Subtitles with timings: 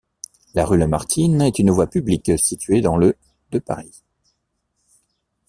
[0.55, 3.15] La rue Lamartine est une voie publique située dans le
[3.51, 4.01] de Paris.